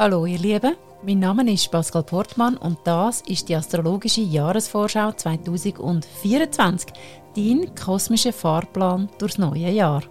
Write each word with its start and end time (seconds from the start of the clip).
Hallo 0.00 0.26
ihr 0.26 0.38
Lieben, 0.38 0.76
mein 1.02 1.18
Name 1.18 1.52
ist 1.52 1.72
Pascal 1.72 2.04
Portmann 2.04 2.56
und 2.56 2.78
das 2.84 3.20
ist 3.22 3.48
die 3.48 3.56
astrologische 3.56 4.20
Jahresvorschau 4.20 5.10
2024, 5.10 6.92
dein 7.34 7.74
kosmischer 7.74 8.32
Fahrplan 8.32 9.08
durchs 9.18 9.38
neue 9.38 9.68
Jahr. 9.72 10.04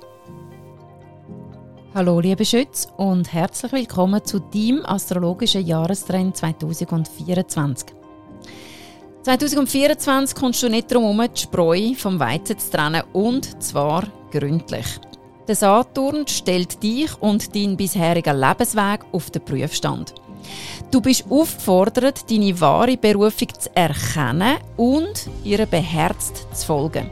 Hallo 1.95 2.19
liebe 2.19 2.43
Schütz 2.43 2.89
und 2.97 3.31
herzlich 3.31 3.71
willkommen 3.71 4.21
zu 4.25 4.39
deinem 4.39 4.85
astrologischen 4.85 5.65
Jahrestrend 5.65 6.35
2024. 6.35 7.87
2024 9.23 10.37
kommst 10.37 10.63
du 10.63 10.67
nicht 10.67 10.91
darum 10.91 11.17
herum, 11.17 11.33
die 11.33 11.39
Spreu 11.39 11.93
vom 11.93 12.19
Weizen 12.19 12.59
zu 12.59 12.71
trennen 12.71 13.03
und 13.13 13.63
zwar 13.63 14.03
gründlich. 14.31 14.99
Der 15.47 15.55
Saturn 15.55 16.27
stellt 16.27 16.83
dich 16.83 17.09
und 17.21 17.55
deinen 17.55 17.77
bisherigen 17.77 18.37
Lebensweg 18.37 19.05
auf 19.13 19.29
den 19.29 19.45
Prüfstand. 19.45 20.13
Du 20.91 20.99
bist 20.99 21.25
aufgefordert, 21.29 22.29
deine 22.29 22.59
wahre 22.59 22.97
Berufung 22.97 23.47
zu 23.57 23.69
erkennen 23.73 24.57
und 24.75 25.29
ihr 25.45 25.65
beherzt 25.65 26.47
zu 26.53 26.65
folgen. 26.65 27.09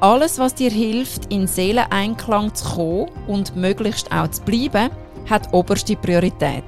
Alles, 0.00 0.38
was 0.38 0.54
dir 0.54 0.70
hilft, 0.70 1.32
in 1.32 1.46
Seeleneinklang 1.46 2.54
zu 2.54 2.64
kommen 2.74 3.10
und 3.26 3.54
möglichst 3.56 4.12
auch 4.12 4.28
zu 4.28 4.42
bleiben, 4.42 4.90
hat 5.28 5.52
oberste 5.52 5.96
Priorität. 5.96 6.64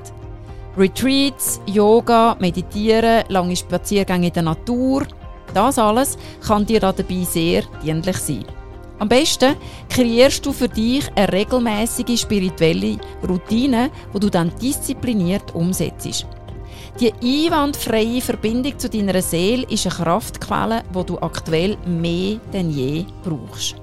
Retreats, 0.77 1.61
Yoga, 1.67 2.37
Meditieren, 2.41 3.25
lange 3.29 3.57
Spaziergänge 3.57 4.29
in 4.29 4.33
der 4.33 4.43
Natur, 4.43 5.07
das 5.55 5.79
alles 5.79 6.19
kann 6.47 6.67
dir 6.67 6.81
dabei 6.81 7.25
sehr 7.25 7.63
dienlich 7.83 8.17
sein. 8.17 8.45
Am 8.99 9.09
besten 9.09 9.55
kreierst 9.89 10.45
du 10.45 10.53
für 10.53 10.69
dich 10.69 11.09
eine 11.15 11.33
regelmäßige 11.33 12.21
spirituelle 12.21 12.99
Routine, 13.27 13.91
wo 14.13 14.19
du 14.19 14.29
dann 14.29 14.53
diszipliniert 14.61 15.55
umsetzt. 15.55 16.27
Die 17.01 17.13
einwandfreie 17.13 18.21
Verbindung 18.21 18.77
zu 18.77 18.91
deiner 18.91 19.23
Seele 19.23 19.65
ist 19.69 19.87
eine 19.87 19.95
Kraftquelle, 19.95 20.83
wo 20.93 21.05
du 21.05 21.19
aktuell 21.19 21.77
mehr 21.87 22.39
denn 22.53 22.71
je 22.71 23.05
brauchst. 23.23 23.77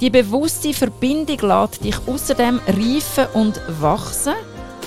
Die 0.00 0.08
bewusste 0.08 0.72
Verbindung 0.72 1.38
lässt 1.42 1.84
dich 1.84 1.96
außerdem 2.06 2.58
reifen 2.66 3.26
und 3.34 3.60
wachsen 3.80 4.34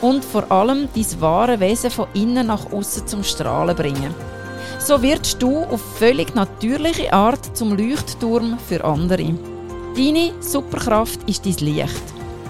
und 0.02 0.25
vor 0.25 0.52
allem 0.52 0.89
dein 0.95 1.22
wahre 1.22 1.59
Wesen 1.59 1.92
von 1.92 2.08
innen 2.16 2.48
nach 2.48 2.72
außen 2.72 3.08
zum 3.08 3.23
Strahlen 3.23 3.75
bringen. 3.75 4.14
So 4.80 5.02
wirst 5.02 5.41
du 5.41 5.63
auf 5.63 5.81
völlig 5.97 6.35
natürliche 6.35 7.11
Art 7.11 7.58
zum 7.58 7.77
Leuchtturm 7.77 8.58
für 8.59 8.83
andere. 8.83 9.33
Deine 9.95 10.31
Superkraft 10.41 11.19
ist 11.27 11.45
dein 11.45 11.55
Licht. 11.66 12.03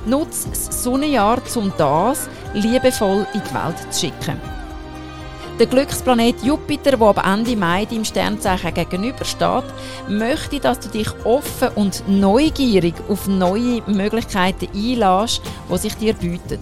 Nutze 0.06 0.50
das 0.50 0.84
Sonnenjahr, 0.84 1.42
um 1.56 1.72
das 1.78 2.28
liebevoll 2.54 3.26
in 3.34 3.42
die 3.42 3.54
Welt 3.54 3.94
zu 3.94 4.00
schicken. 4.02 4.40
Der 5.58 5.68
Glücksplanet 5.68 6.44
Jupiter, 6.44 6.98
der 6.98 7.08
ab 7.08 7.26
Ende 7.26 7.56
Mai 7.56 7.86
deinem 7.86 8.04
Sternzeichen 8.04 8.74
gegenübersteht, 8.74 9.64
möchte, 10.10 10.60
dass 10.60 10.82
du 10.82 10.90
dich 10.90 11.08
offen 11.24 11.70
und 11.76 12.04
neugierig 12.08 12.96
auf 13.08 13.28
neue 13.28 13.82
Möglichkeiten 13.88 14.68
einlässt, 14.76 15.42
die 15.72 15.78
sich 15.78 15.96
dir 15.96 16.14
bieten. 16.14 16.60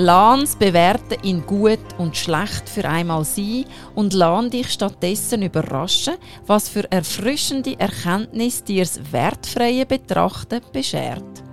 Lahns 0.00 0.56
bewerten 0.56 1.18
in 1.22 1.44
gut 1.44 1.78
und 1.98 2.16
schlecht 2.16 2.70
für 2.70 2.88
einmal 2.88 3.22
sein 3.22 3.66
und 3.94 4.14
lahn 4.14 4.48
dich 4.48 4.70
stattdessen 4.70 5.42
überraschen, 5.42 6.14
was 6.46 6.70
für 6.70 6.90
erfrischende 6.90 7.78
Erkenntnis 7.78 8.64
dir 8.64 8.82
das 8.84 9.12
wertfreie 9.12 9.84
Betrachten 9.84 10.62
beschert. 10.72 11.44